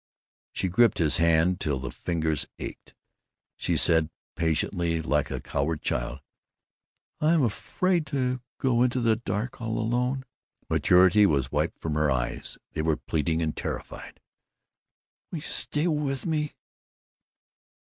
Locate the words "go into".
8.57-8.99